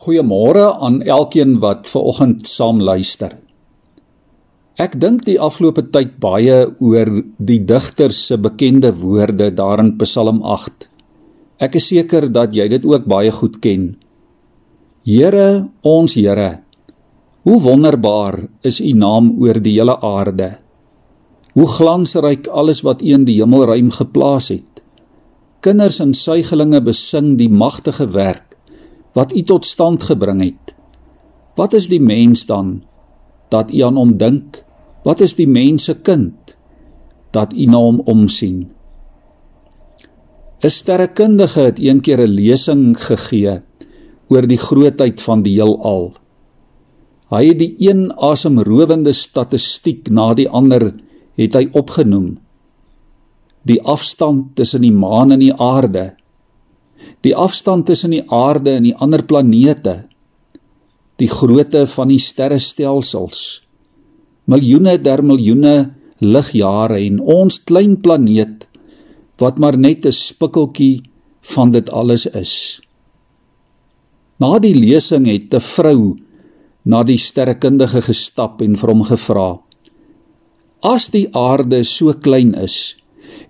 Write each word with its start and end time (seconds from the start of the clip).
Goeiemôre 0.00 0.80
aan 0.80 1.02
elkeen 1.04 1.58
wat 1.60 1.84
ver 1.84 2.06
oggend 2.08 2.46
saam 2.48 2.78
luister. 2.80 3.34
Ek 4.80 4.94
dink 4.96 5.26
die 5.26 5.36
afgelope 5.36 5.82
tyd 5.92 6.14
baie 6.22 6.62
oor 6.80 7.10
die 7.36 7.58
digter 7.68 8.14
se 8.16 8.38
bekende 8.40 8.94
woorde 8.96 9.50
daar 9.52 9.82
in 9.84 9.92
Psalm 10.00 10.40
8. 10.40 10.88
Ek 11.60 11.76
is 11.76 11.90
seker 11.92 12.30
dat 12.32 12.56
jy 12.56 12.70
dit 12.72 12.88
ook 12.88 13.04
baie 13.12 13.28
goed 13.28 13.60
ken. 13.60 13.90
Here, 15.04 15.68
ons 15.84 16.16
Here, 16.16 16.62
hoe 17.44 17.60
wonderbaar 17.60 18.46
is 18.64 18.80
U 18.80 18.96
naam 18.96 19.34
oor 19.36 19.60
die 19.60 19.76
hele 19.76 20.00
aarde. 20.00 20.54
Hoe 21.52 21.68
glansryk 21.76 22.48
alles 22.48 22.80
wat 22.88 23.04
U 23.04 23.12
in 23.20 23.28
die 23.28 23.42
hemelruim 23.42 23.92
geplaas 23.92 24.48
het. 24.48 24.80
Kinders 25.60 26.00
en 26.00 26.16
suigelinge 26.16 26.80
besing 26.88 27.34
die 27.36 27.52
magtige 27.52 28.08
werk 28.16 28.49
wat 29.12 29.32
U 29.36 29.42
tot 29.42 29.66
stand 29.66 30.02
gebring 30.02 30.42
het. 30.42 30.74
Wat 31.58 31.74
is 31.74 31.88
die 31.90 32.00
mens 32.00 32.46
dan 32.46 32.82
dat 33.50 33.72
U 33.74 33.82
aan 33.82 33.98
hom 33.98 34.16
dink? 34.18 34.62
Wat 35.02 35.20
is 35.20 35.34
die 35.34 35.48
mens 35.48 35.84
se 35.84 35.94
kind 35.94 36.56
dat 37.34 37.52
U 37.52 37.66
na 37.66 37.78
hom 37.78 38.00
omsien? 38.04 38.70
'n 40.60 40.68
Sterrekundige 40.68 41.60
het 41.60 41.78
eendag 41.78 42.20
'n 42.20 42.34
lesing 42.36 42.92
gegee 43.00 43.62
oor 44.28 44.46
die 44.46 44.60
grootheid 44.60 45.20
van 45.20 45.42
die 45.42 45.56
heelal. 45.56 46.12
Hy 47.30 47.46
het 47.46 47.58
die 47.58 47.74
een 47.78 48.12
asemrowende 48.12 49.12
statistiek 49.12 50.10
na 50.10 50.34
die 50.34 50.48
ander 50.48 50.92
het 51.38 51.54
hy 51.54 51.68
opgenoem. 51.72 52.38
Die 53.62 53.80
afstand 53.82 54.56
tussen 54.56 54.82
die 54.82 54.92
maan 54.92 55.32
en 55.32 55.38
die 55.38 55.54
aarde 55.54 56.14
die 57.24 57.34
afstand 57.36 57.86
tussen 57.86 58.14
die 58.14 58.24
aarde 58.32 58.76
en 58.78 58.86
die 58.88 58.96
ander 58.96 59.22
planete, 59.22 60.04
die 61.20 61.28
grootte 61.28 61.84
van 61.86 62.08
die 62.08 62.20
sterrestelsels, 62.22 63.60
miljoene 64.48 64.96
der 64.98 65.22
miljoene 65.22 65.76
ligjare 66.20 67.00
en 67.00 67.20
ons 67.20 67.60
klein 67.68 67.96
planeet 68.00 68.66
wat 69.40 69.58
maar 69.58 69.76
net 69.76 70.06
'n 70.06 70.12
spikkeltjie 70.12 71.02
van 71.54 71.70
dit 71.70 71.90
alles 71.90 72.26
is. 72.26 72.80
Na 74.40 74.58
die 74.58 74.74
lesing 74.74 75.26
het 75.26 75.54
'n 75.54 75.60
vrou 75.60 76.16
na 76.84 77.02
die 77.02 77.18
sterrekundige 77.18 78.02
gestap 78.02 78.62
en 78.62 78.76
vir 78.76 78.88
hom 78.88 79.02
gevra: 79.02 79.60
"As 80.82 81.08
die 81.08 81.28
aarde 81.32 81.84
so 81.84 82.12
klein 82.12 82.54
is 82.54 82.96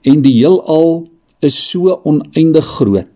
en 0.02 0.22
die 0.22 0.42
heelal 0.42 1.08
is 1.40 1.70
so 1.70 2.00
oneindig 2.04 2.64
groot, 2.64 3.09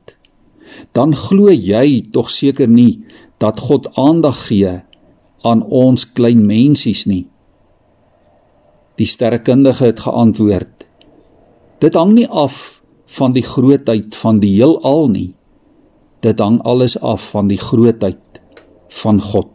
dan 0.92 1.14
glo 1.16 1.52
jy 1.52 2.02
tog 2.12 2.30
seker 2.30 2.68
nie 2.68 3.04
dat 3.42 3.60
God 3.60 3.90
aandag 3.98 4.46
gee 4.46 4.80
aan 5.44 5.62
ons 5.68 6.06
klein 6.12 6.46
mensies 6.46 7.04
nie. 7.06 7.26
Die 8.96 9.06
sterrekundige 9.06 9.90
het 9.90 10.04
geantwoord: 10.06 10.86
Dit 11.82 11.94
hang 11.98 12.14
nie 12.14 12.28
af 12.28 12.82
van 13.18 13.34
die 13.34 13.44
grootheid 13.44 14.16
van 14.16 14.40
die 14.40 14.54
heelal 14.56 15.08
nie. 15.10 15.34
Dit 16.24 16.40
hang 16.40 16.62
alles 16.62 16.96
af 17.00 17.30
van 17.34 17.50
die 17.50 17.60
grootheid 17.60 18.40
van 19.02 19.20
God. 19.20 19.50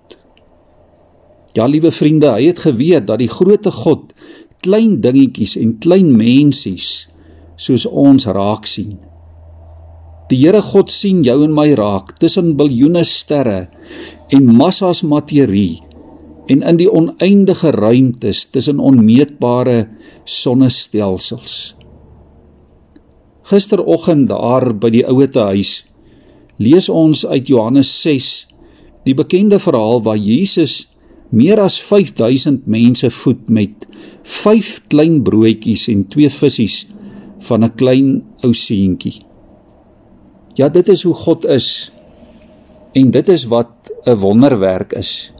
Ja, 1.57 1.65
liewe 1.65 1.91
vriende, 1.91 2.29
hy 2.35 2.51
het 2.51 2.59
geweet 2.61 3.07
dat 3.07 3.23
die 3.23 3.31
grootte 3.31 3.71
God 3.73 4.13
klein 4.61 4.99
dingetjies 5.01 5.55
en 5.57 5.77
klein 5.81 6.11
mensies 6.15 7.07
soos 7.59 7.85
ons 7.87 8.27
raak 8.29 8.67
sien. 8.69 8.97
Die 10.29 10.37
Here 10.37 10.61
God 10.61 10.91
sien 10.93 11.23
jou 11.25 11.39
en 11.41 11.53
my 11.57 11.71
raak 11.77 12.13
tussen 12.21 12.53
biljoene 12.57 13.01
sterre 13.07 13.69
en 14.29 14.49
massas 14.53 15.01
materie 15.01 15.79
en 16.49 16.61
in 16.65 16.77
die 16.77 16.89
oneindige 16.89 17.71
ruimtes 17.73 18.43
tussen 18.53 18.81
onmeetbare 18.81 19.87
sonnestelsels. 20.29 21.55
Gisteroggend 23.49 24.29
daar 24.29 24.67
by 24.77 24.91
die 24.93 25.05
ouete 25.09 25.47
huis 25.49 25.79
lees 26.61 26.89
ons 26.93 27.23
uit 27.25 27.49
Johannes 27.49 27.89
6 28.03 28.29
die 29.09 29.15
bekende 29.17 29.57
verhaal 29.61 30.03
waar 30.05 30.19
Jesus 30.21 30.91
meer 31.33 31.61
as 31.61 31.79
5000 31.81 32.67
mense 32.69 33.09
voed 33.21 33.49
met 33.49 33.87
5 34.21 34.75
klein 34.93 35.23
broodjies 35.25 35.87
en 35.89 36.05
2 36.05 36.29
visse 36.37 36.85
van 37.49 37.63
'n 37.63 37.73
klein 37.81 38.21
ou 38.43 38.53
seentjie. 38.53 39.28
Ja, 40.57 40.69
dit 40.69 40.87
is 40.87 41.03
hoe 41.03 41.13
God 41.13 41.45
is. 41.45 41.91
En 42.97 43.11
dit 43.11 43.27
is 43.27 43.45
wat 43.45 43.91
'n 44.05 44.15
wonderwerk 44.15 44.93
is. 44.93 45.33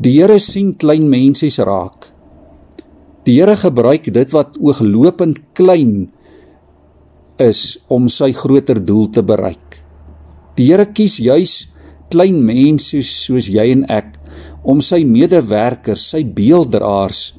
Die 0.00 0.20
Here 0.20 0.38
sien 0.38 0.76
klein 0.76 1.08
mensies 1.08 1.58
raak. 1.58 2.08
Die 3.24 3.36
Here 3.36 3.56
gebruik 3.56 4.12
dit 4.12 4.30
wat 4.32 4.56
ooglopend 4.60 5.38
klein 5.52 6.10
is 7.36 7.78
om 7.88 8.08
sy 8.08 8.32
groter 8.32 8.84
doel 8.84 9.08
te 9.08 9.22
bereik. 9.22 9.84
Die 10.56 10.70
Here 10.70 10.86
kies 10.92 11.16
juis 11.16 11.68
klein 12.08 12.44
mense 12.44 13.02
soos 13.02 13.48
jy 13.48 13.70
en 13.70 13.84
ek 13.92 14.16
om 14.62 14.80
sy 14.80 15.04
medewerkers, 15.04 16.02
sy 16.10 16.24
beelddraers 16.24 17.34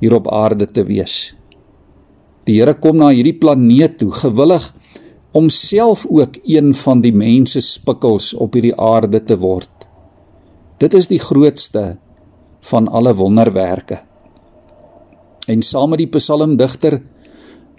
hier 0.00 0.16
op 0.18 0.28
aarde 0.32 0.66
te 0.66 0.84
wees. 0.84 1.34
Die 2.46 2.58
Here 2.60 2.74
kom 2.74 2.96
na 3.00 3.12
hierdie 3.14 3.36
planeet 3.38 3.98
toe 3.98 4.10
gewillig 4.12 4.72
om 5.36 5.48
self 5.52 6.06
ook 6.08 6.38
een 6.48 6.72
van 6.74 7.02
die 7.04 7.12
mense 7.12 7.60
spikkels 7.60 8.32
op 8.34 8.56
hierdie 8.56 8.76
aarde 8.80 9.20
te 9.20 9.36
word. 9.36 9.68
Dit 10.80 10.96
is 10.96 11.10
die 11.12 11.20
grootste 11.20 11.98
van 12.70 12.88
alle 12.88 13.12
wonderwerke. 13.14 14.00
En 15.46 15.62
saam 15.62 15.92
met 15.92 16.02
die 16.02 16.10
psalmdigter 16.10 17.02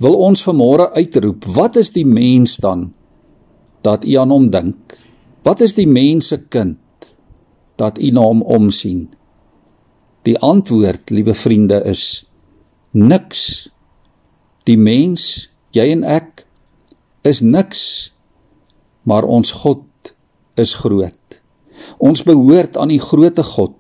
wil 0.04 0.20
ons 0.22 0.44
vanmôre 0.46 0.92
uitroep, 0.94 1.46
wat 1.58 1.80
is 1.82 1.90
die 1.96 2.06
mens 2.06 2.60
dan 2.62 2.92
dat 3.82 4.06
u 4.06 4.14
aan 4.22 4.32
hom 4.32 4.50
dink? 4.54 4.98
Wat 5.44 5.62
is 5.62 5.74
die 5.74 5.88
mens 5.88 6.30
se 6.30 6.38
kind 6.54 6.78
dat 7.78 7.98
u 7.98 8.12
na 8.12 8.22
hom 8.22 8.42
omsien? 8.42 9.08
Die 10.28 10.38
antwoord, 10.44 11.10
liewe 11.10 11.34
vriende, 11.34 11.82
is 11.88 12.28
niks. 12.92 13.70
Die 14.68 14.78
mens, 14.78 15.48
jy 15.72 15.88
en 15.94 16.04
ek 16.04 16.47
is 17.28 17.42
niks, 17.42 17.82
maar 19.04 19.24
ons 19.24 19.52
God 19.64 20.14
is 20.56 20.74
groot. 20.82 21.42
Ons 22.00 22.24
behoort 22.26 22.78
aan 22.78 22.92
die 22.94 23.02
groote 23.02 23.44
God 23.44 23.76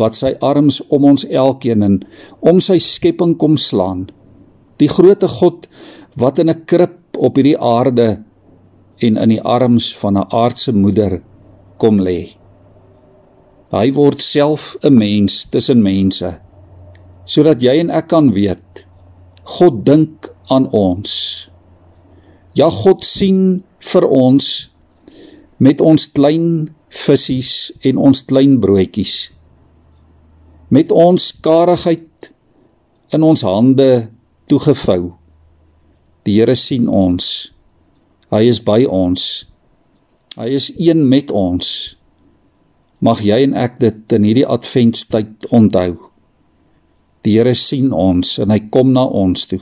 wat 0.00 0.16
sy 0.18 0.34
arms 0.44 0.82
om 0.92 1.06
ons 1.08 1.24
elkeen 1.24 1.84
en 1.86 2.00
om 2.44 2.60
sy 2.60 2.76
skepping 2.82 3.36
kom 3.40 3.56
slaan. 3.60 4.06
Die 4.80 4.90
groote 4.92 5.28
God 5.38 5.68
wat 6.20 6.38
in 6.38 6.50
'n 6.50 6.64
krib 6.66 7.16
op 7.16 7.36
hierdie 7.36 7.58
aarde 7.58 8.22
en 9.00 9.16
in 9.16 9.28
die 9.28 9.42
arms 9.42 9.94
van 9.96 10.16
'n 10.16 10.28
aardse 10.30 10.72
moeder 10.72 11.22
kom 11.78 12.00
lê. 12.00 12.36
Hy 13.72 13.92
word 13.92 14.20
self 14.22 14.76
'n 14.82 14.94
mens 14.94 15.44
tussen 15.44 15.82
mense 15.82 16.40
sodat 17.24 17.62
jy 17.62 17.80
en 17.80 17.90
ek 17.90 18.08
kan 18.08 18.32
weet 18.32 18.86
God 19.58 19.84
dink 19.86 20.30
aan 20.48 20.70
ons. 20.70 21.10
Ja 22.56 22.70
God 22.72 23.04
sien 23.04 23.64
vir 23.84 24.06
ons 24.08 24.46
met 25.60 25.80
ons 25.80 26.06
klein 26.16 26.70
visse 26.88 27.72
en 27.84 27.98
ons 28.00 28.22
klein 28.24 28.56
broodjies. 28.60 29.28
Met 30.72 30.90
ons 30.90 31.28
karigheid 31.44 32.30
in 33.12 33.22
ons 33.22 33.44
hande 33.44 34.08
toegevou. 34.48 35.12
Die 36.24 36.38
Here 36.40 36.56
sien 36.56 36.88
ons. 36.88 37.52
Hy 38.32 38.42
is 38.48 38.58
by 38.64 38.86
ons. 38.88 39.44
Hy 40.36 40.48
is 40.56 40.70
een 40.74 41.04
met 41.08 41.30
ons. 41.30 41.68
Mag 43.04 43.20
jy 43.22 43.42
en 43.44 43.54
ek 43.54 43.76
dit 43.84 44.16
in 44.16 44.26
hierdie 44.26 44.48
adventstyd 44.48 45.46
onthou. 45.54 45.92
Die 47.22 47.36
Here 47.36 47.54
sien 47.54 47.92
ons 47.92 48.38
en 48.42 48.50
hy 48.50 48.62
kom 48.72 48.96
na 48.96 49.04
ons 49.06 49.44
toe. 49.46 49.60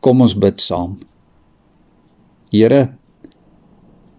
Kom 0.00 0.24
ons 0.24 0.34
bid 0.38 0.64
saam. 0.64 0.96
Here, 2.50 2.94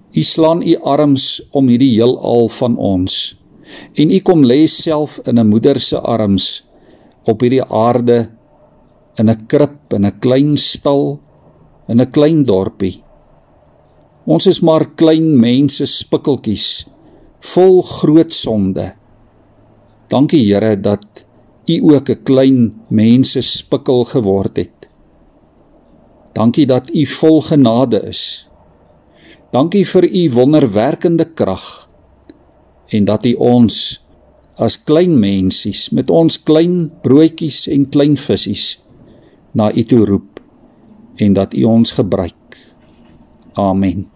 U 0.10 0.24
slaan 0.24 0.62
U 0.66 0.74
arms 0.82 1.42
om 1.54 1.68
hierdie 1.70 1.92
heelal 1.96 2.50
van 2.50 2.78
ons. 2.78 3.36
En 3.94 4.10
U 4.10 4.20
kom 4.26 4.42
lê 4.46 4.66
self 4.68 5.20
in 5.26 5.38
'n 5.40 5.50
moeder 5.50 5.80
se 5.80 5.98
arms 5.98 6.64
op 7.26 7.42
hierdie 7.42 7.64
aarde 7.64 8.30
in 9.18 9.30
'n 9.30 9.46
krib 9.48 9.94
in 9.94 10.06
'n 10.06 10.20
klein 10.20 10.58
stal 10.58 11.20
in 11.88 12.02
'n 12.02 12.12
klein 12.12 12.44
dorpie. 12.44 13.04
Ons 14.26 14.46
is 14.48 14.62
maar 14.62 14.86
klein 14.96 15.40
mense 15.40 15.86
spikkeltjies 15.86 16.86
vol 17.54 17.82
groot 17.82 18.34
sonde. 18.34 18.94
Dankie 20.10 20.44
Here 20.46 20.76
dat 20.76 21.26
U 21.70 21.94
ook 21.96 22.10
'n 22.10 22.24
klein 22.24 22.82
mense 22.90 23.42
spikkel 23.42 24.06
geword 24.06 24.58
het. 24.58 24.79
Dankie 26.40 26.66
dat 26.66 26.88
U 26.96 27.04
vol 27.20 27.42
genade 27.44 28.00
is. 28.08 28.48
Dankie 29.52 29.84
vir 29.84 30.08
U 30.08 30.24
wonderwerkende 30.40 31.28
krag. 31.36 31.90
en 32.90 33.06
dat 33.06 33.26
U 33.26 33.34
ons 33.34 34.02
as 34.60 34.78
klein 34.84 35.16
mensies 35.20 35.88
met 35.96 36.10
ons 36.10 36.40
klein 36.44 36.90
broodjies 37.06 37.68
en 37.72 37.86
klein 37.94 38.18
visse 38.20 38.78
na 39.54 39.70
U 39.72 39.84
toe 39.84 40.04
roep 40.06 40.42
en 41.20 41.36
dat 41.36 41.54
U 41.54 41.64
ons 41.68 41.92
gebruik. 41.92 42.58
Amen. 43.54 44.08